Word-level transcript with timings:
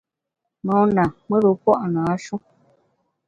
Mona, 0.65 1.05
mùr-u 1.27 1.51
pua’ 1.61 1.77
nâ-shu. 1.93 2.35